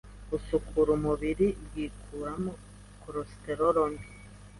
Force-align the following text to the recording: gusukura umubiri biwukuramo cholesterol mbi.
gusukura 0.29 0.89
umubiri 0.97 1.47
biwukuramo 1.73 2.51
cholesterol 3.01 3.75
mbi. 3.91 4.05